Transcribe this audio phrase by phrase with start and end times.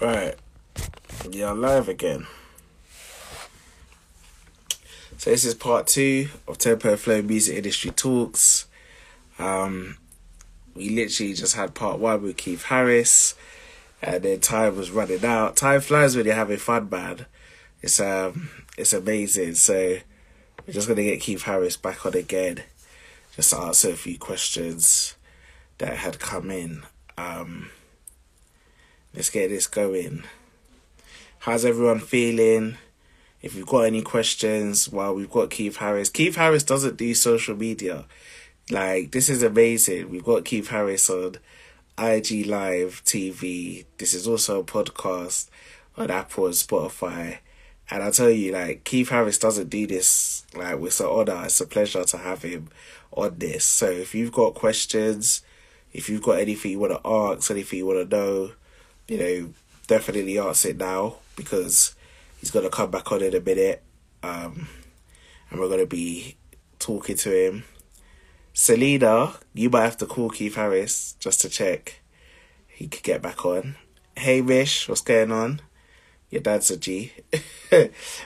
[0.00, 0.34] Right.
[1.30, 2.26] Yeah, live again.
[5.16, 8.66] So this is part two of Tempo Flow Music Industry Talks.
[9.38, 9.96] Um,
[10.74, 13.34] we literally just had part one with Keith Harris,
[14.02, 15.56] and then time was running out.
[15.56, 17.24] Time flies when you're having fun, man.
[17.80, 19.54] It's um, it's amazing.
[19.54, 19.96] So
[20.66, 22.64] we're just gonna get Keith Harris back on again,
[23.34, 25.14] just to answer a few questions
[25.78, 26.82] that had come in.
[27.16, 27.70] Um,
[29.16, 30.24] let's get this going.
[31.38, 32.76] How's everyone feeling?
[33.40, 36.10] If you've got any questions, well, we've got Keith Harris.
[36.10, 38.04] Keith Harris doesn't do social media.
[38.70, 40.10] Like, this is amazing.
[40.10, 41.36] We've got Keith Harris on
[41.98, 43.86] IG Live TV.
[43.96, 45.48] This is also a podcast
[45.96, 47.38] on Apple and Spotify.
[47.90, 51.44] And I tell you, like, Keith Harris doesn't do this, like, with an honor.
[51.44, 52.68] It's a pleasure to have him
[53.12, 53.64] on this.
[53.64, 55.40] So if you've got questions,
[55.94, 58.50] if you've got anything you want to ask, anything you want to know,
[59.08, 59.54] you know,
[59.86, 61.94] definitely ask it now because
[62.40, 63.82] he's to come back on in a minute.
[64.22, 64.68] Um,
[65.50, 66.36] and we're to be
[66.78, 67.64] talking to him.
[68.52, 72.00] Selena, you might have to call Keith Harris just to check
[72.76, 73.76] he could get back on.
[74.14, 75.62] Hey, Hamish, what's going on?
[76.28, 77.12] Your dad's a G.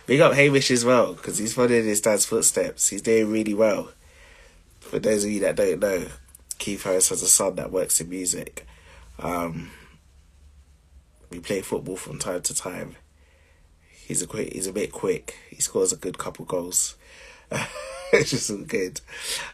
[0.06, 2.88] Big up Hamish as well because he's following his dad's footsteps.
[2.88, 3.92] He's doing really well.
[4.80, 6.08] For those of you that don't know,
[6.58, 8.66] Keith Harris has a son that works in music.
[9.20, 9.70] Um,
[11.30, 12.96] we play football from time to time.
[14.06, 14.52] He's a quick.
[14.52, 15.36] He's a bit quick.
[15.50, 16.96] He scores a good couple goals.
[18.12, 19.00] it's just all good.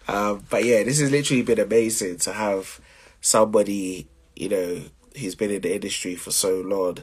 [0.08, 2.80] Um, but yeah, this has literally been amazing to have
[3.20, 4.82] somebody you know
[5.18, 6.98] who's been in the industry for so long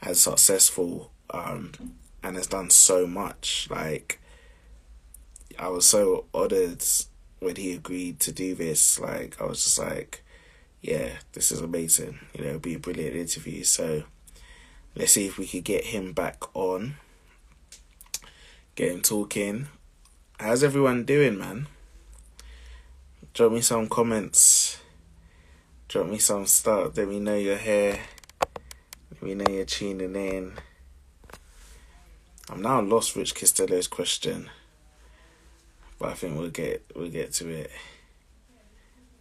[0.00, 1.72] and successful um,
[2.22, 3.68] and has done so much.
[3.70, 4.20] Like
[5.58, 6.84] I was so honored
[7.40, 8.98] when he agreed to do this.
[8.98, 10.24] Like I was just like,
[10.80, 12.18] yeah, this is amazing.
[12.34, 13.64] You know, be a brilliant interview.
[13.64, 14.04] So
[14.94, 16.96] let's see if we could get him back on.
[18.74, 19.68] Get him talking.
[20.38, 21.66] How's everyone doing, man?
[23.34, 24.80] Drop me some comments.
[25.88, 26.96] Drop me some stuff.
[26.96, 27.98] Let me know you're here.
[29.10, 30.52] Let me know you're tuning in.
[32.50, 34.48] I'm now lost Rich Costello's question.
[35.98, 37.70] But I think we'll get we'll get to it.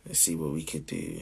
[0.05, 1.21] Let's see what we could do.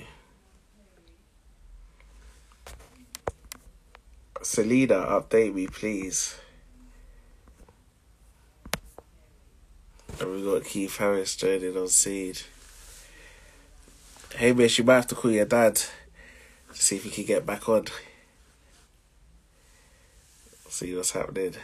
[4.45, 6.35] Selena, update me please.
[10.19, 12.41] And we got Keith Harris joining on Seed.
[14.35, 15.83] Hey miss, you might have to call your dad to
[16.71, 17.85] see if he can get back on.
[20.69, 21.55] See what's happening.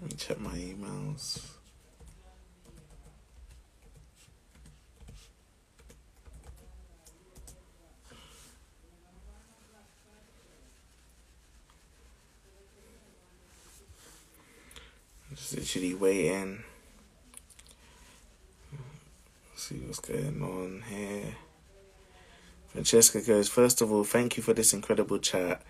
[0.00, 1.47] Let me check my emails.
[15.48, 16.62] Just literally waiting.
[19.56, 21.36] See what's going on here.
[22.66, 25.62] Francesca goes, First of all, thank you for this incredible chat.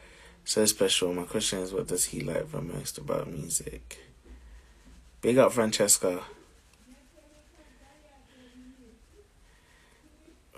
[0.44, 1.14] So special.
[1.14, 3.98] My question is, what does he like the most about music?
[5.20, 6.22] Big up, Francesca.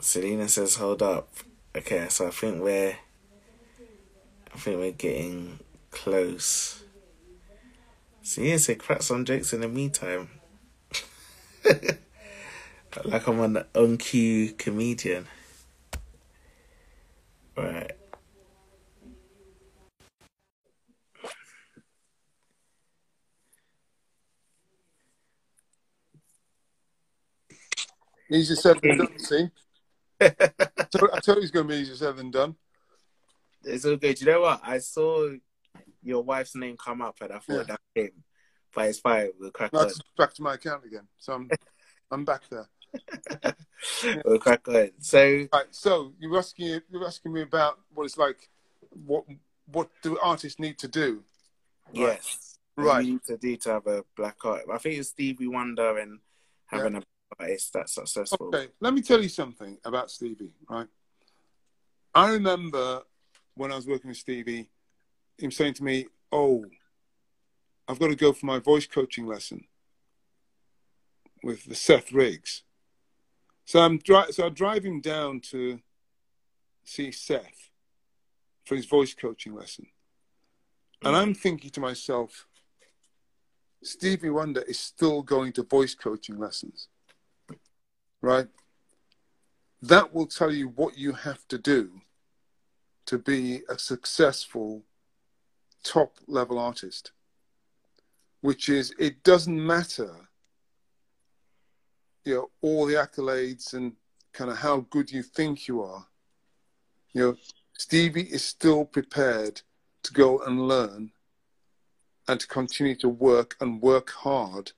[0.00, 1.28] Selena says, hold up.
[1.76, 2.96] Okay, so I think we're,
[4.54, 5.58] I think we're getting
[5.90, 6.84] close.
[8.30, 10.28] Say crack some jokes in the meantime.
[13.04, 15.26] like I'm an on cue comedian.
[17.56, 17.90] Right.
[28.30, 29.48] Easier said than done, see?
[30.20, 32.54] I told, I told you it's going to be easier said than done.
[33.64, 34.20] It's all good.
[34.20, 34.60] You know what?
[34.62, 35.30] I saw
[36.02, 37.62] your wife's name come up and I thought Yeah.
[37.64, 38.24] that came.
[38.74, 39.30] But it's fine.
[39.38, 39.90] We'll crack Now on.
[40.16, 41.06] back to my account again.
[41.18, 41.50] So I'm,
[42.10, 42.68] I'm back there.
[44.24, 44.90] We'll crack on.
[45.00, 48.48] So Right, so you're asking you're asking me about what it's like,
[49.06, 49.24] what
[49.72, 51.22] what do artists need to do?
[51.88, 51.96] Right.
[51.96, 52.58] yes.
[52.76, 53.04] Right.
[53.04, 54.62] we need to do to have a black art.
[54.72, 56.18] I think it's Stevie Wonder and
[56.66, 57.06] having a black
[57.38, 58.48] artist that's successful.
[58.48, 60.52] Okay, let me tell you something about Stevie.
[60.68, 60.88] Right,
[62.14, 63.02] I remember
[63.54, 64.68] when I was working with Stevie,
[65.42, 66.64] him saying to me, "Oh,
[67.88, 69.66] I've got to go for my voice coaching lesson
[71.42, 72.62] with the Seth Riggs."
[73.64, 75.80] So I'm dri- so I drive him down to
[76.84, 77.70] see Seth
[78.64, 79.86] for his voice coaching lesson,
[81.02, 82.46] and I'm thinking to myself,
[83.82, 86.88] Stevie Wonder is still going to voice coaching lessons.
[88.20, 88.48] right?
[89.80, 92.02] That will tell you what you have to do
[93.06, 94.84] to be a successful
[95.82, 97.12] top level artist,
[98.40, 100.14] which is it doesn't matter,
[102.24, 103.92] you know, all the accolades and
[104.32, 106.06] kind of how good you think you are.
[107.12, 107.36] You know,
[107.78, 109.62] Stevie is still prepared
[110.02, 111.12] to go and learn
[112.28, 114.72] and to continue to work and work hard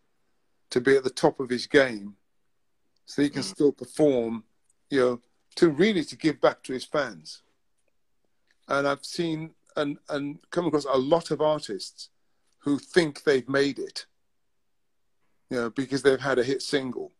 [0.70, 2.16] to be at the top of his game
[3.04, 3.54] so he can mm.
[3.54, 4.44] still perform,
[4.88, 5.20] you know,
[5.56, 7.42] to really to give back to his fans.
[8.68, 12.10] And I've seen and, and come across a lot of artists
[12.58, 14.06] who think they've made it,
[15.50, 17.12] you know, because they've had a hit single.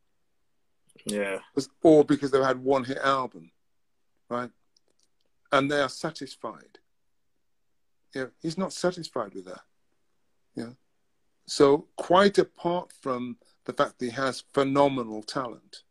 [1.05, 1.39] Yeah.
[1.83, 3.51] Or because they've had one hit album,
[4.29, 4.51] right?
[5.51, 6.79] And they are satisfied.
[8.15, 9.63] Yeah, he's not satisfied with that.
[10.55, 10.71] Yeah.
[11.47, 15.83] So quite apart from the fact that he has phenomenal talent,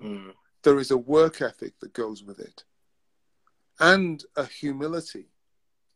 [0.00, 0.32] mm.
[0.62, 2.64] there is a work ethic that goes with it,
[3.80, 5.26] and a humility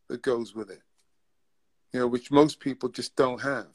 [0.08, 0.82] that goes with it.
[1.92, 3.68] You know, which most people just don't have.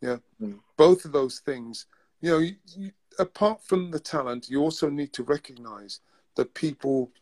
[0.00, 0.58] Yeah, mm.
[0.76, 1.86] both of those things.
[2.20, 6.00] You know, you, you, apart from the talent, you also need to recognize
[6.36, 7.12] that people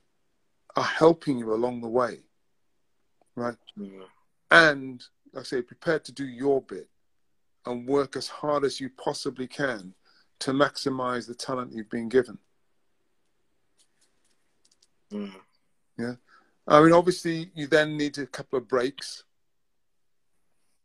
[0.76, 2.20] are helping you along the way,
[3.34, 3.56] right?
[3.78, 4.02] Mm.
[4.50, 6.88] And like I say, prepared to do your bit
[7.66, 9.94] and work as hard as you possibly can
[10.40, 12.38] to maximize the talent you've been given.
[15.12, 15.34] Mm.
[15.98, 16.14] Yeah.
[16.66, 19.24] I mean, obviously, you then need a couple of breaks.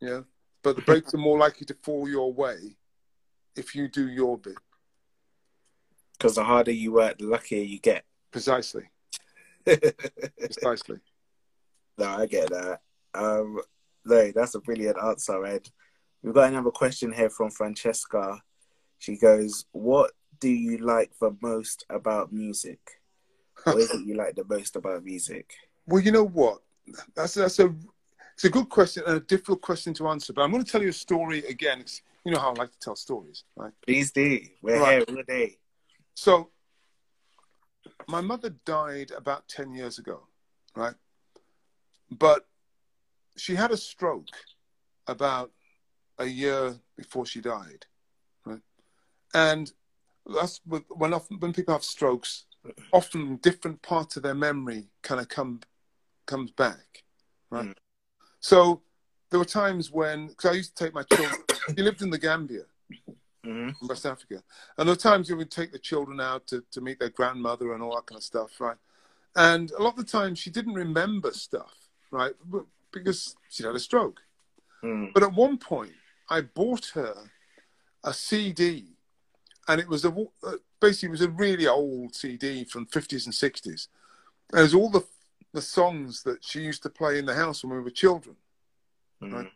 [0.02, 0.22] Yeah.
[0.64, 2.78] But the breaks are more likely to fall your way
[3.56, 4.56] if you do your bit.
[6.14, 8.04] Because the harder you work, the luckier you get.
[8.32, 8.90] Precisely.
[10.40, 11.00] Precisely.
[11.98, 12.82] No, I get that.
[13.14, 13.60] Um,
[14.06, 15.70] no, that's a brilliant answer, Ed.
[16.22, 18.42] We've got another question here from Francesca.
[18.98, 22.80] She goes, What do you like the most about music?
[23.66, 25.54] What is it you like the most about music?
[25.88, 26.62] Well, you know what?
[27.16, 27.74] That's that's a
[28.36, 30.34] it's a good question and a difficult question to answer.
[30.34, 31.80] But I'm going to tell you a story again.
[31.80, 33.72] It's, you know how I like to tell stories, right?
[33.86, 34.40] Please do.
[34.62, 35.08] We're right.
[35.08, 35.58] here all day.
[36.14, 36.50] So,
[38.08, 40.28] my mother died about ten years ago,
[40.76, 40.96] right?
[42.12, 42.48] But
[43.36, 44.30] she had a stroke
[45.08, 45.52] about
[46.20, 47.86] a year before she died,
[48.46, 48.62] right?
[49.34, 49.72] And
[50.26, 52.46] that's when often, when people have strokes,
[52.92, 55.62] often different parts of their memory kind of come
[56.26, 57.04] comes back,
[57.50, 57.68] right?
[57.68, 57.76] Mm.
[58.40, 58.82] So
[59.30, 61.42] there were times when, because I used to take my children.
[61.76, 62.64] he lived in the Gambia,
[63.46, 63.70] mm-hmm.
[63.70, 64.44] in West Africa,
[64.78, 67.74] and there were times you would take the children out to to meet their grandmother
[67.74, 68.78] and all that kind of stuff, right?
[69.36, 71.74] And a lot of the time she didn't remember stuff,
[72.12, 72.34] right?
[72.92, 74.22] Because she had a stroke.
[74.84, 75.14] Mm.
[75.14, 75.92] But at one point,
[76.30, 77.16] I bought her
[78.04, 78.95] a CD,
[79.68, 83.34] and it was a uh, basically it was a really old CD from 50s and
[83.34, 83.88] 60s.
[84.52, 85.06] And it was all the
[85.54, 88.36] the songs that she used to play in the house when we were children,
[89.24, 89.34] mm.
[89.34, 89.52] right?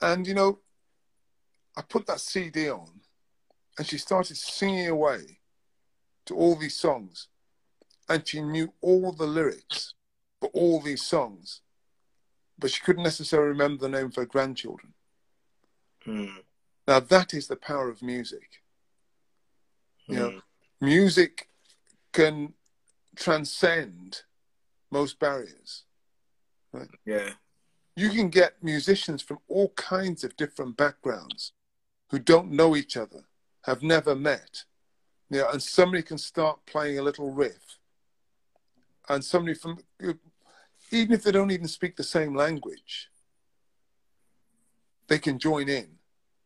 [0.00, 0.58] And you know,
[1.76, 3.00] I put that CD on,
[3.76, 5.40] and she started singing away
[6.24, 7.28] to all these songs,
[8.08, 9.94] and she knew all the lyrics
[10.40, 11.60] for all these songs,
[12.58, 14.94] but she couldn't necessarily remember the name of her grandchildren.
[16.06, 16.42] Mm.
[16.88, 18.62] Now that is the power of music.
[20.08, 20.14] Mm.
[20.14, 20.86] You know, hmm.
[20.86, 21.48] music
[22.12, 22.54] can
[23.16, 24.22] transcend
[24.90, 25.84] most barriers.
[26.72, 26.88] Right?
[27.04, 27.30] Yeah.
[27.96, 31.52] You can get musicians from all kinds of different backgrounds
[32.10, 33.24] who don't know each other,
[33.64, 34.64] have never met.
[35.30, 37.78] You know, and somebody can start playing a little riff.
[39.08, 39.78] And somebody from
[40.92, 43.08] even if they don't even speak the same language,
[45.08, 45.88] they can join in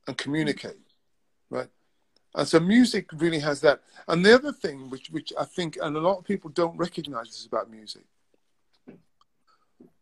[0.07, 0.81] and communicate,
[1.51, 1.69] right?
[2.35, 3.83] And so music really has that.
[4.07, 7.27] And the other thing, which which I think, and a lot of people don't recognize
[7.27, 8.05] this about music,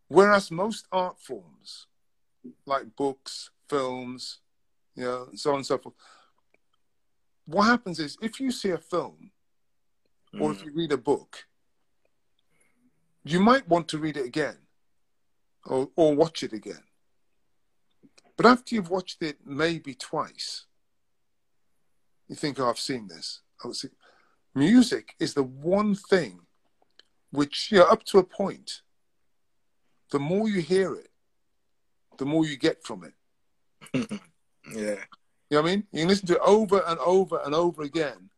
[0.09, 1.87] whereas most art forms,
[2.67, 4.39] like books, films,
[4.95, 5.95] you know, and so on and so forth,
[7.47, 9.31] what happens is if you see a film
[10.39, 10.67] or if mm.
[10.67, 11.47] you read a book,
[13.25, 14.57] you might want to read it again
[15.65, 16.83] or, or watch it again.
[18.37, 20.67] But after you've watched it maybe twice,
[22.29, 23.41] you think, oh, I've seen this.
[23.65, 23.73] Oh,
[24.55, 26.41] music is the one thing
[27.31, 28.83] which, you know, up to a point,
[30.11, 31.09] the more you hear it,
[32.19, 33.13] the more you get from it.
[34.75, 34.97] yeah.
[35.51, 35.85] You know what I mean?
[35.93, 38.31] You can listen to it over and over and over again,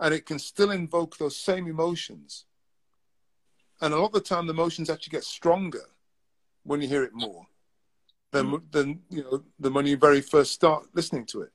[0.00, 2.46] and it can still invoke those same emotions
[3.80, 5.84] and a lot of the time the emotions actually get stronger
[6.64, 7.46] when you hear it more
[8.32, 8.62] than mm.
[8.70, 11.52] than you know than when you very first start listening to it.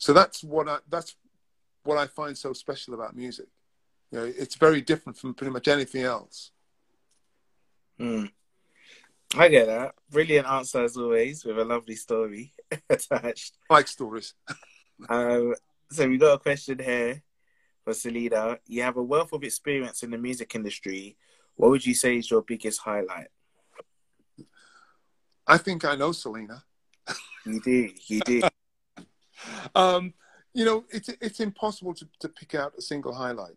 [0.00, 1.14] So that's what I that's
[1.84, 3.46] what I find so special about music.
[4.10, 6.50] You know, it's very different from pretty much anything else.
[8.00, 8.30] Mm.
[9.36, 9.94] I get that.
[10.10, 12.52] Brilliant answer as always, with a lovely story
[12.90, 13.58] attached.
[13.68, 14.34] I like stories.
[15.08, 15.54] um,
[15.90, 17.22] so we got a question here
[17.84, 18.58] for Selena.
[18.66, 21.18] You have a wealth of experience in the music industry.
[21.56, 23.28] What would you say is your biggest highlight?
[25.46, 26.64] I think I know Selena.
[27.44, 27.90] You do.
[28.06, 28.42] You do.
[29.74, 30.14] um,
[30.52, 33.56] you know, it's it's impossible to, to pick out a single highlight.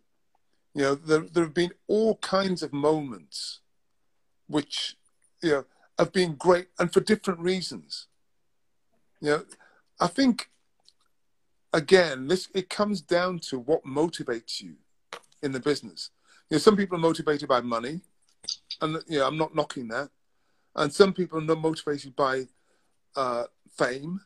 [0.74, 3.60] You know, there there have been all kinds of moments
[4.48, 4.96] which
[5.42, 5.66] you know
[5.98, 8.08] have been great and for different reasons.
[9.22, 9.46] You know,
[10.00, 10.50] I think
[11.74, 14.76] again, this it comes down to what motivates you
[15.42, 16.12] in the business.
[16.50, 18.02] You know, some people are motivated by money,
[18.82, 20.10] and you know, I'm not knocking that.
[20.76, 22.48] And some people are motivated by
[23.16, 23.46] uh,
[23.78, 24.22] fame.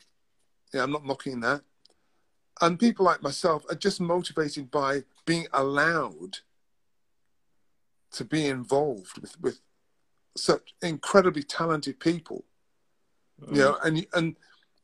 [0.73, 1.61] Yeah, I'm not knocking that.
[2.61, 6.39] And people like myself are just motivated by being allowed
[8.11, 9.59] to be involved with, with
[10.35, 12.45] such incredibly talented people.
[13.41, 13.55] Mm.
[13.55, 14.35] You know, and and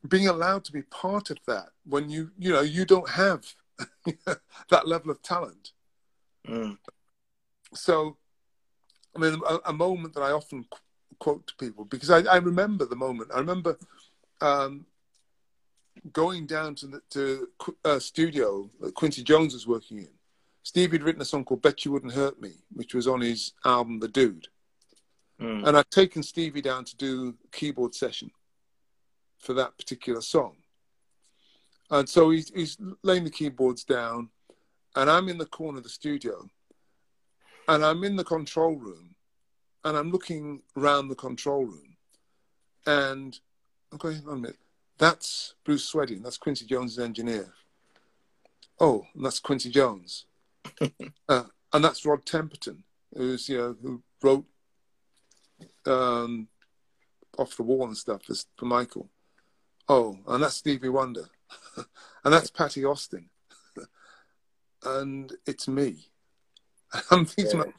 [0.08, 3.44] being allowed to be part of that when you you know you don't have
[4.70, 5.72] that level of talent.
[6.48, 6.78] Mm.
[7.74, 8.18] So,
[9.16, 10.66] I mean, a, a, moment that I often
[11.20, 13.32] quote to people because I, I remember the moment.
[13.34, 13.78] I remember
[14.42, 14.86] um,
[16.12, 17.48] going down to the to,
[17.86, 20.10] uh, studio that Quincy Jones was working in.
[20.64, 24.00] Steve had written a song called "Betcha Wouldn't Hurt Me," which was on his album
[24.00, 24.48] "The Dude,"
[25.40, 25.68] mm.
[25.68, 28.32] and I'd taken Stevie down to do a keyboard session
[29.38, 30.56] for that particular song.
[31.92, 34.30] And so he's, he's laying the keyboards down,
[34.96, 36.48] and I'm in the corner of the studio,
[37.68, 39.16] and I'm in the control room,
[39.84, 41.98] and I'm looking around the control room,
[42.88, 43.38] and
[43.92, 44.58] I'm going, on a minute,
[44.98, 47.54] that's Bruce Swedien, that's Quincy Jones' engineer.
[48.80, 50.26] Oh, that's Quincy Jones.
[51.30, 52.84] uh, and that's Rod Temperton,
[53.16, 54.46] who's, you know, who wrote
[55.86, 56.48] um,
[57.38, 59.10] Off the Wall and stuff for, for Michael.
[59.90, 61.26] Oh, and that's Stevie Wonder.
[61.78, 63.30] and that's Patti Austin.
[64.86, 66.08] and it's me.
[67.12, 67.72] I'm thinking, yeah.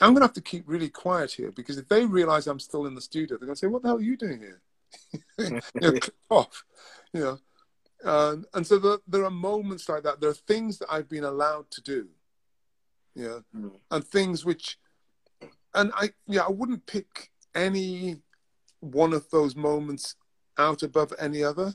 [0.00, 2.86] I'm going to have to keep really quiet here because if they realize I'm still
[2.86, 4.60] in the studio, they're going to say, What the hell are you doing here?
[5.38, 5.92] you know,
[6.30, 6.64] off.
[7.12, 7.38] You know.
[8.04, 10.20] Um, and so the, there are moments like that.
[10.20, 12.08] There are things that I've been allowed to do.
[13.14, 13.38] Yeah.
[13.56, 13.72] Mm.
[13.90, 14.78] And things which,
[15.74, 18.16] and I, yeah, I wouldn't pick any
[18.80, 20.16] one of those moments
[20.58, 21.74] out above any other.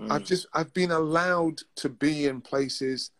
[0.00, 0.10] Mm.
[0.10, 3.10] I've just I've been allowed to be in places.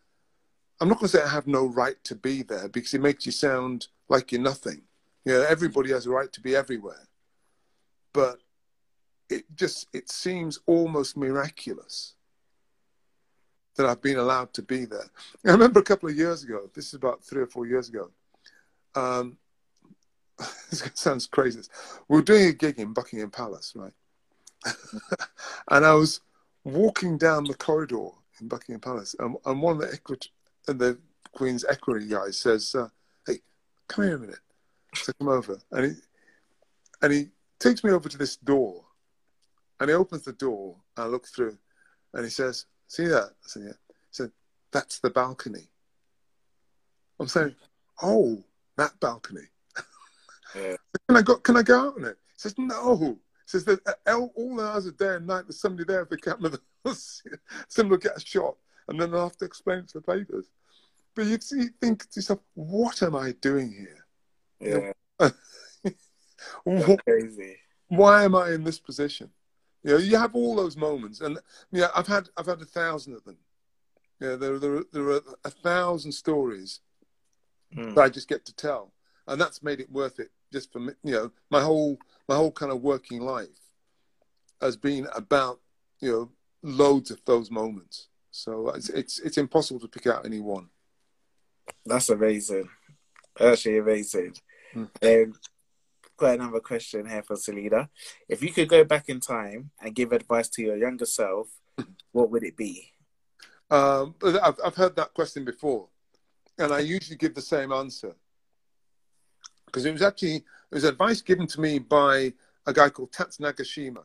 [0.79, 3.25] I'm not going to say I have no right to be there because it makes
[3.25, 4.81] you sound like you're nothing.
[5.23, 7.07] You know, everybody has a right to be everywhere,
[8.13, 8.39] but
[9.29, 12.13] it just it seems almost miraculous
[13.75, 15.09] that I've been allowed to be there.
[15.45, 16.69] I remember a couple of years ago.
[16.73, 18.09] This is about three or four years ago.
[18.95, 19.37] Um,
[20.69, 21.61] this sounds crazy.
[22.07, 23.93] We were doing a gig in Buckingham Palace, right?
[25.69, 26.21] and I was
[26.63, 30.29] walking down the corridor in Buckingham Palace, and, and one of the equity,
[30.65, 30.97] the
[31.33, 32.87] Queen's equity guys says, uh,
[33.27, 33.39] "Hey,
[33.87, 34.39] come here a minute."
[34.95, 36.01] So come over, and he
[37.01, 37.29] and he
[37.59, 38.84] takes me over to this door,
[39.79, 41.57] and he opens the door, and I look through,
[42.13, 44.31] and he says, "See that?" I said, "Yeah." He said,
[44.71, 45.69] "That's the balcony."
[47.19, 47.55] I'm saying,
[48.01, 48.43] "Oh,
[48.77, 49.47] that balcony."
[50.55, 50.75] Yeah.
[51.07, 51.37] can I go?
[51.37, 52.17] Can I go out on it?
[52.33, 55.83] He says, "No." He says that uh, all hours of day and night there's somebody
[55.85, 56.51] there with the camera
[57.67, 58.55] somebody will get a shot
[58.87, 60.45] and then they'll have to explain it to the papers.
[61.15, 64.93] But you, you think to yourself, what am I doing here?
[65.19, 65.29] Yeah.
[66.63, 67.57] what, crazy.
[67.87, 69.29] Why am I in this position?
[69.85, 71.37] You know, you have all those moments, and
[71.71, 73.37] yeah, I've had I've had a thousand of them.
[74.19, 76.79] Yeah, there there there are a thousand stories
[77.71, 77.93] mm.
[77.93, 78.93] that I just get to tell,
[79.27, 80.31] and that's made it worth it.
[80.51, 83.61] Just for me, you know, my whole my whole kind of working life
[84.59, 85.59] has been about
[85.99, 86.31] you know
[86.63, 88.07] loads of those moments.
[88.31, 90.69] So it's it's, it's impossible to pick out any one.
[91.85, 92.69] That's amazing.
[93.39, 94.33] Actually amazing.
[94.73, 94.85] Hmm.
[95.03, 95.33] Um,
[96.17, 97.89] got another question here for Selena.
[98.29, 101.49] If you could go back in time and give advice to your younger self,
[102.11, 102.91] what would it be?
[103.69, 105.87] Um, I've, I've heard that question before,
[106.57, 108.15] and I usually give the same answer
[109.65, 112.33] because it was actually it was advice given to me by
[112.65, 114.03] a guy called Tats Nagashima,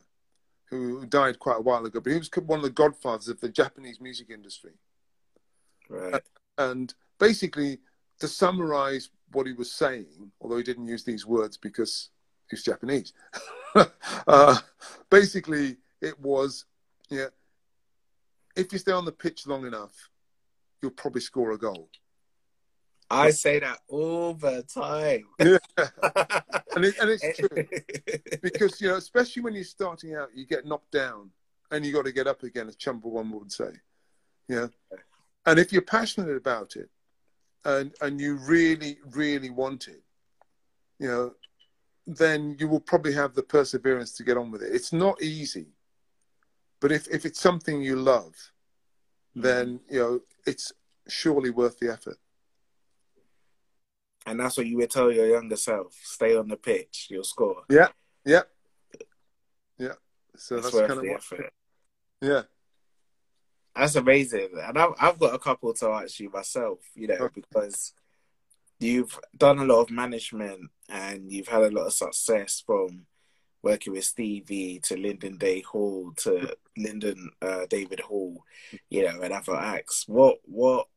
[0.65, 3.49] who died quite a while ago, but he was one of the godfathers of the
[3.49, 4.73] Japanese music industry.
[5.89, 6.21] Right.
[6.57, 7.79] And basically,
[8.19, 12.09] to summarize what he was saying, although he didn't use these words because
[12.49, 13.13] he's Japanese,
[14.27, 14.57] uh,
[15.09, 16.65] basically it was,
[17.09, 17.27] yeah,
[18.55, 20.09] if you stay on the pitch long enough,
[20.81, 21.89] you'll probably score a goal.
[23.11, 25.25] I say that all the time.
[25.39, 25.57] Yeah.
[26.75, 30.65] and, it, and it's true because you know, especially when you're starting out, you get
[30.65, 31.31] knocked down
[31.71, 33.71] and you got to get up again, as Chumbawamba would say.
[34.47, 34.67] Yeah,
[35.45, 36.89] and if you're passionate about it,
[37.65, 40.01] and and you really really want it,
[40.99, 41.33] you know,
[42.07, 44.73] then you will probably have the perseverance to get on with it.
[44.73, 45.67] It's not easy,
[46.79, 48.35] but if if it's something you love,
[49.35, 49.41] hmm.
[49.41, 50.71] then you know it's
[51.07, 52.17] surely worth the effort.
[54.25, 57.63] And that's what you would tell your younger self: stay on the pitch, you'll score.
[57.69, 57.89] Yeah,
[58.25, 58.43] yeah,
[59.77, 59.93] yeah.
[60.35, 61.17] So It's that's worth kind of the what.
[61.17, 61.53] effort.
[62.21, 62.41] Yeah,
[63.75, 66.79] That's amazing, and I've I've got a couple to ask you myself.
[66.95, 67.93] You know, because
[68.79, 73.05] you've done a lot of management and you've had a lot of success from
[73.61, 78.43] working with Stevie to Lyndon Day Hall to Lyndon uh, David Hall,
[78.89, 80.05] you know, and other acts.
[80.07, 80.87] What what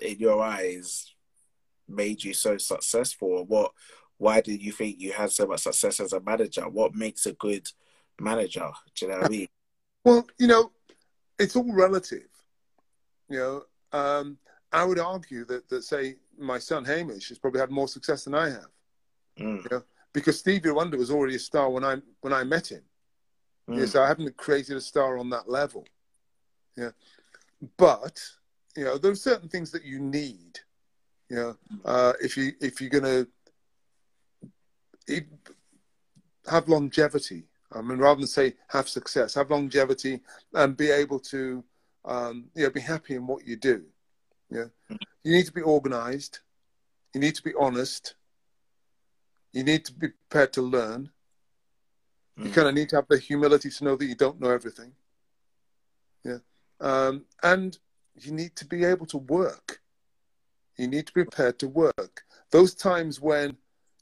[0.00, 1.12] in your eyes
[1.88, 3.44] made you so successful?
[3.46, 3.72] What
[4.18, 6.68] why did you think you had so much success as a manager?
[6.68, 7.66] What makes a good
[8.20, 8.70] manager?
[8.94, 9.48] Do you know what I mean?
[10.04, 10.72] Well, you know,
[11.38, 12.28] it's all relative.
[13.28, 13.62] You know,
[13.98, 14.38] um,
[14.72, 18.34] I would argue that, that say my son Hamish has probably had more success than
[18.34, 18.68] I have
[19.38, 22.82] Mm, because Stevie Wonder was already a star when I when I met him.
[23.68, 25.86] mm, Yeah, so I haven't created a star on that level.
[26.76, 26.90] Yeah,
[27.78, 28.22] but
[28.76, 30.60] you know, there are certain things that you need.
[31.30, 33.26] You know, uh, if you if you're gonna
[35.06, 35.28] it-
[36.46, 37.44] have longevity,
[37.74, 40.20] I mean, rather than say have success, have longevity
[40.54, 41.64] and be able to,
[42.04, 43.84] um, you know, be happy in what you do.
[44.50, 44.66] Yeah,
[45.24, 46.40] you need to be organized.
[47.14, 48.14] You need to be honest.
[49.52, 51.10] You need to be prepared to learn.
[52.36, 52.54] You mm.
[52.54, 54.92] kind of need to have the humility to know that you don't know everything.
[56.24, 56.38] Yeah.
[56.80, 57.78] Um, and
[58.14, 59.80] you need to be able to work.
[60.76, 62.24] You need to be prepared to work.
[62.50, 63.56] Those times when,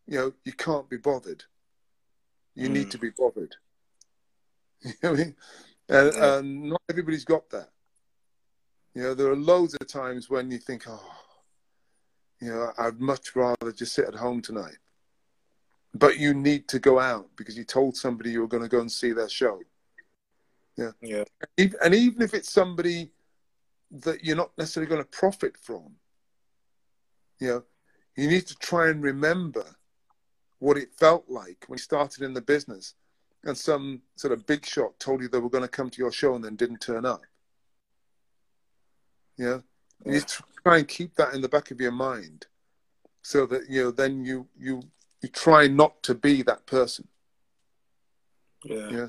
[0.06, 1.44] you know, you can't be bothered,
[2.54, 2.90] you need Mm.
[2.90, 3.56] to be bothered.
[4.82, 5.36] You know what I mean?
[5.88, 6.38] And, Yeah.
[6.38, 7.70] and not everybody's got that.
[8.94, 11.16] You know, there are loads of times when you think, oh,
[12.40, 14.78] you know, I'd much rather just sit at home tonight.
[15.94, 18.80] But you need to go out because you told somebody you were going to go
[18.80, 19.60] and see their show.
[20.76, 21.24] Yeah.
[21.58, 23.12] Ev- And even if it's somebody
[23.90, 25.96] that you're not necessarily going to profit from,
[27.38, 27.64] you know,
[28.16, 29.64] you need to try and remember
[30.60, 32.94] what it felt like when you started in the business
[33.44, 36.12] and some sort of big shot told you they were going to come to your
[36.12, 37.22] show and then didn't turn up.
[39.36, 39.58] Yeah.
[40.04, 40.20] And you
[40.62, 42.46] try and keep that in the back of your mind
[43.22, 44.82] so that, you know, then you, you,
[45.22, 47.08] you try not to be that person.
[48.64, 48.90] Yeah.
[48.90, 49.06] Yeah.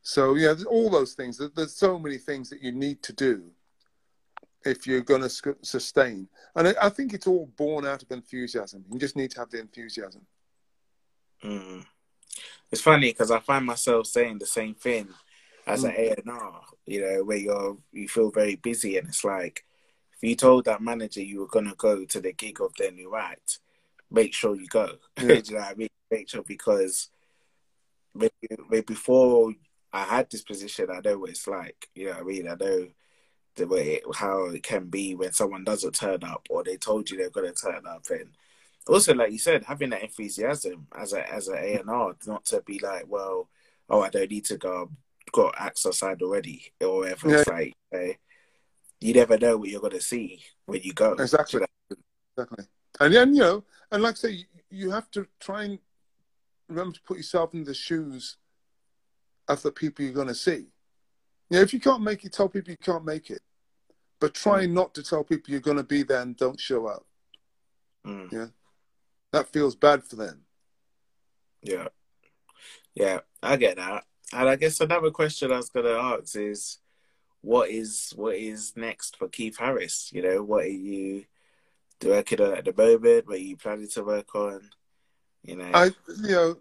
[0.00, 1.38] So yeah, all those things.
[1.54, 3.50] There's so many things that you need to do
[4.64, 6.28] if you're going to sustain.
[6.56, 8.86] And I think it's all born out of enthusiasm.
[8.90, 10.22] You just need to have the enthusiasm.
[11.44, 11.84] Mm.
[12.70, 15.08] It's funny because I find myself saying the same thing
[15.66, 16.62] as an A and R.
[16.86, 19.64] You know, where you're you feel very busy, and it's like
[20.20, 23.14] if you told that manager you were gonna go to the gig of their new
[23.16, 23.60] act,
[24.10, 24.96] make sure you go.
[25.20, 25.26] Yeah.
[25.26, 25.88] Do you know what I mean?
[26.10, 27.10] Make sure because
[28.14, 28.32] maybe,
[28.70, 29.52] maybe before
[29.92, 31.88] I had this position, I know what it's like.
[31.94, 32.48] You know what I mean?
[32.48, 32.88] I know
[33.56, 37.16] the way how it can be when someone doesn't turn up or they told you
[37.16, 38.30] they're gonna turn up and
[38.88, 42.78] also like you said having that enthusiasm as a as a A&R not to be
[42.78, 43.48] like well
[43.90, 44.90] oh I don't need to go
[45.26, 47.74] I've got acts aside already or whatever it's like
[49.00, 51.62] you never know what you're gonna see when you go Exactly.
[52.38, 52.64] Exactly.
[53.00, 55.78] And then, you know, and like I say, you, have to try and
[56.68, 58.36] remember to put yourself in the shoes
[59.46, 60.66] of the people you're going to see.
[61.50, 63.40] You know, if you can't make it, tell people you can't make it.
[64.20, 67.06] But try not to tell people you're going to be there and don't show up.
[68.06, 68.52] Mm,
[69.32, 70.42] That feels bad for them.
[71.62, 71.88] yeah
[72.94, 76.78] yeah I get that and I guess another question I was gonna ask is
[77.40, 81.24] what is what is next for Keith Harris you know what are you
[82.04, 84.70] working on at the moment what are you planning to work on
[85.42, 85.86] you know I,
[86.22, 86.56] you know,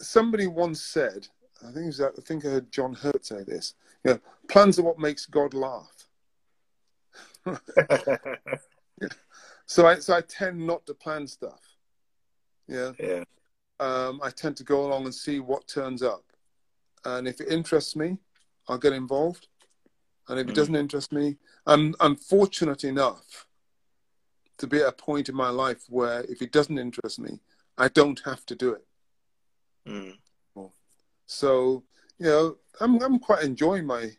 [0.00, 1.26] somebody once said,
[1.66, 3.74] I think was, I think I heard John Hurt say this.
[4.04, 6.06] You know, plans are what makes God laugh.
[9.68, 11.60] So I, so I tend not to plan stuff.
[12.68, 12.92] Yeah.
[12.98, 13.24] yeah
[13.80, 16.24] um, I tend to go along and see what turns up.
[17.04, 18.18] And if it interests me,
[18.68, 19.48] I'll get involved.
[20.28, 20.54] And if it Mm.
[20.54, 23.46] doesn't interest me, I'm, I'm fortunate enough
[24.58, 27.40] to be at a point in my life where if it doesn't interest me,
[27.78, 28.86] I don't have to do it.
[29.86, 30.18] Mm.
[31.26, 31.84] So,
[32.18, 34.10] you know, I'm, I'm quite enjoying my,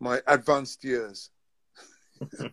[0.00, 1.30] my advanced years.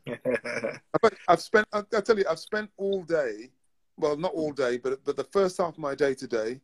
[1.28, 1.68] I've spent.
[1.74, 3.52] I tell you, I've spent all day.
[3.98, 6.62] Well, not all day, but but the first half of my day today,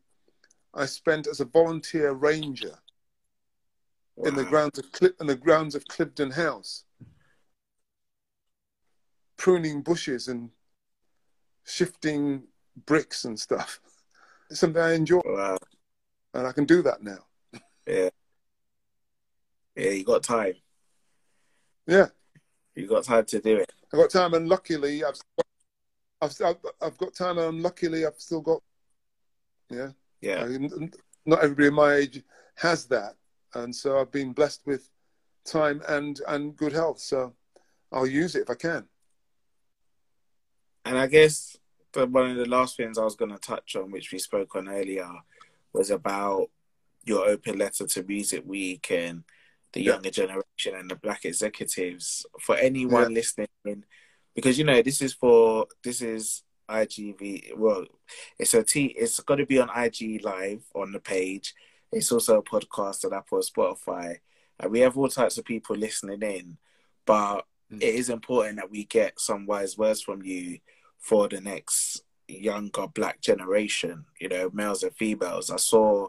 [0.74, 2.78] I spent as a volunteer ranger
[4.16, 4.28] wow.
[4.30, 6.86] in the grounds of Clip in the grounds of Cliveden House,
[9.38, 10.52] pruning bushes and
[11.66, 12.44] shifting
[12.86, 13.80] bricks and stuff.
[14.50, 15.58] It's something I enjoy, wow.
[16.36, 17.26] and I can do that now.
[17.88, 18.10] Yeah,
[19.76, 20.54] yeah, you got time.
[21.88, 22.08] Yeah,
[22.76, 23.74] you got time to do it.
[23.92, 25.20] I got time, and luckily, I've,
[26.24, 28.62] I've, I've got time, and luckily, I've still got.
[29.70, 29.90] Yeah,
[30.22, 30.46] yeah.
[31.26, 32.24] not everybody my age
[32.56, 33.16] has that,
[33.54, 34.90] and so I've been blessed with
[35.46, 37.00] time and and good health.
[37.00, 37.34] So
[37.92, 38.86] I'll use it if I can.
[40.86, 41.58] And I guess
[41.94, 44.56] the, one of the last things I was going to touch on, which we spoke
[44.56, 45.10] on earlier,
[45.72, 46.50] was about
[47.06, 49.24] your open letter to Music Week and
[49.74, 52.26] the younger generation and the black executives.
[52.40, 53.20] For anyone yeah.
[53.20, 53.86] listening,
[54.36, 57.56] because you know this is for this is IGV.
[57.58, 57.86] Well,
[58.40, 58.86] it's a T.
[58.86, 61.54] It's got to be on IG Live on the page.
[61.92, 64.18] It's also a podcast on Apple, Spotify,
[64.60, 66.58] and we have all types of people listening in.
[67.06, 67.42] But
[67.72, 67.82] mm.
[67.82, 70.60] it is important that we get some wise words from you
[70.98, 75.52] for the next younger black generation, you know, males and females.
[75.52, 76.08] I saw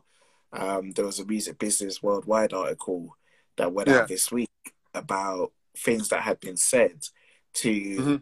[0.53, 3.17] um, there was a Music Business Worldwide article
[3.57, 4.01] that went yeah.
[4.01, 4.51] out this week
[4.95, 7.03] about things that had been said
[7.55, 8.17] to mm-hmm.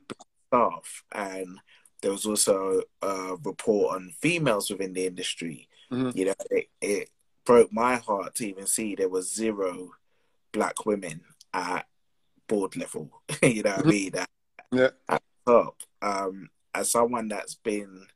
[0.48, 1.58] staff, and
[2.00, 5.68] there was also a report on females within the industry.
[5.90, 6.18] Mm-hmm.
[6.18, 7.10] You know, it, it
[7.44, 9.90] broke my heart to even see there was zero
[10.52, 11.86] black women at
[12.48, 13.22] board level.
[13.42, 13.88] you know what mm-hmm.
[13.88, 14.16] I mean?
[14.16, 14.28] At,
[14.72, 14.88] yeah.
[15.08, 15.82] at top.
[16.00, 18.06] Um, as someone that's been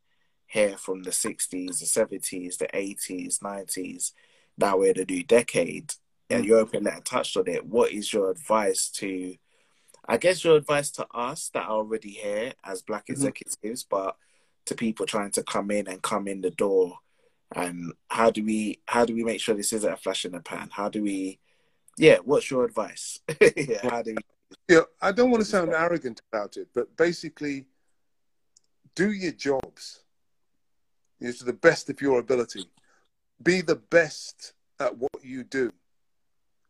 [0.47, 4.13] here from the 60s, the 70s, the 80s, 90s,
[4.59, 5.93] now we're in the new decade,
[6.31, 6.47] and mm.
[6.47, 9.37] you open letter touched on it, what is your advice to,
[10.09, 13.13] I guess, your advice to us that are already here as Black mm-hmm.
[13.13, 14.17] executives, but
[14.67, 16.99] to people trying to come in and come in the door?
[17.55, 20.41] And how do we how do we make sure this isn't a flash in the
[20.41, 20.69] pan?
[20.73, 21.39] How do we,
[21.97, 22.19] yeah?
[22.25, 23.21] What's your advice?
[23.57, 24.75] yeah, how do we?
[24.75, 27.67] Yeah, I don't want to sound arrogant about it, but basically,
[28.95, 30.01] do your jobs
[31.21, 32.65] you know, to the best of your ability.
[33.43, 35.73] Be the best at what you do,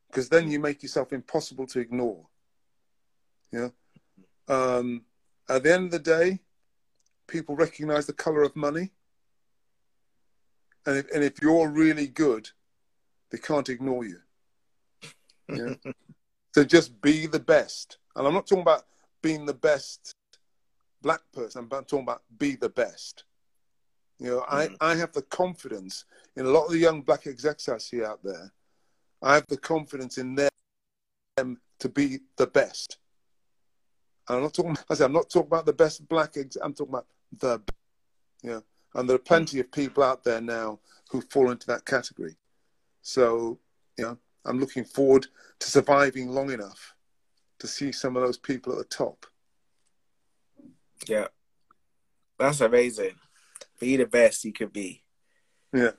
[0.09, 2.27] because then you make yourself impossible to ignore.
[3.53, 3.69] Yeah.
[4.49, 5.03] Um,
[5.49, 6.41] at the end of the day,
[7.27, 8.93] people recognize the color of money,
[10.85, 12.51] and if and if you're really good,
[13.31, 14.19] they can't ignore you.
[15.49, 15.75] Yeah.
[16.55, 18.85] so just be the best, and I'm not talking about
[19.23, 20.13] being the best
[21.03, 21.69] black person.
[21.71, 23.25] I'm talking about be the best.
[24.19, 24.75] You know, mm-hmm.
[24.81, 26.05] I, I have the confidence
[26.37, 28.53] in a lot of the young black execs I see out there.
[29.23, 32.99] I have the confidence in them to be the best.
[34.29, 34.77] And I'm not talking.
[34.91, 36.37] I said I'm not talking about the best black.
[36.37, 37.07] Ex- I'm talking about
[37.39, 37.61] the,
[38.43, 38.61] yeah.
[38.95, 39.25] And there are hmm.
[39.25, 42.37] plenty of people out there now who fall into that category.
[43.03, 43.59] So,
[43.97, 45.27] you know, I'm looking forward
[45.61, 46.95] to surviving long enough
[47.59, 49.27] to see some of those people at the top.
[51.07, 51.29] Yeah,
[52.39, 53.15] that's amazing.
[53.79, 55.03] Be the best you could be.
[55.73, 55.91] Yeah.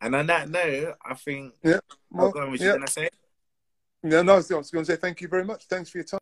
[0.00, 1.54] And on that note, I think.
[1.62, 1.80] Yeah.
[2.10, 2.66] Well, what was yeah.
[2.66, 3.08] you going to say?
[4.02, 5.64] Yeah, no, I was going to say thank you very much.
[5.64, 6.20] Thanks for your time.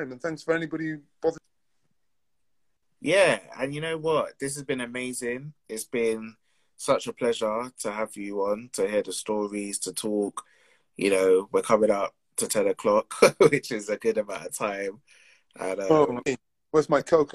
[0.00, 1.38] And thanks for anybody who bothered.
[3.00, 3.40] Yeah.
[3.58, 4.38] And you know what?
[4.38, 5.52] This has been amazing.
[5.68, 6.36] It's been
[6.76, 10.42] such a pleasure to have you on, to hear the stories, to talk.
[10.96, 15.00] You know, we're coming up to 10 o'clock, which is a good amount of time.
[15.58, 16.34] And, um, oh,
[16.70, 17.34] where's my coke?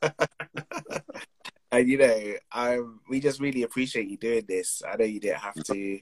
[1.72, 4.82] and you know, um, we just really appreciate you doing this.
[4.86, 6.00] I know you didn't have to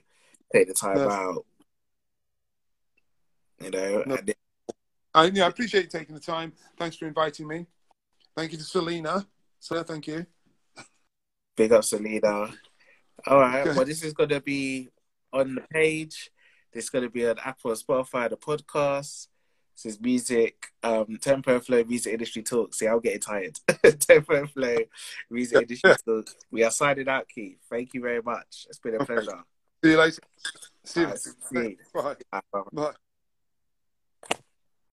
[0.53, 1.09] take the time no.
[1.09, 1.45] out.
[3.63, 4.17] You know, no.
[5.17, 6.53] I, yeah, I appreciate you taking the time.
[6.77, 7.65] Thanks for inviting me.
[8.35, 9.25] Thank you to Selena.
[9.59, 10.27] Sir, thank you.
[11.55, 12.51] Big up, Selena.
[13.25, 13.65] All right.
[13.65, 14.89] Well, this is going to be
[15.33, 16.29] on the page.
[16.71, 19.27] This is going to be on Apple, Spotify, the podcast.
[19.73, 22.75] This is music, um, Tempo Flow Music Industry Talk.
[22.75, 23.59] See, I'm getting tired.
[23.99, 24.77] Tempo Flow
[25.31, 26.29] Music Industry Talk.
[26.51, 27.57] We are signing out, Keith.
[27.71, 28.67] Thank you very much.
[28.69, 29.43] It's been a pleasure.
[29.83, 30.21] See you later.
[30.83, 31.07] See you.
[31.07, 31.77] Right, see you.
[31.93, 32.15] Bye.
[32.31, 32.61] Bye.
[32.71, 32.91] Bye.